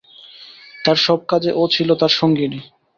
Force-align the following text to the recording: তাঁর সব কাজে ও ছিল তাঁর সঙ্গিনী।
তাঁর 0.79 0.97
সব 0.97 1.19
কাজে 1.31 1.51
ও 1.53 1.63
ছিল 1.73 1.89
তাঁর 1.95 2.13
সঙ্গিনী। 2.19 2.59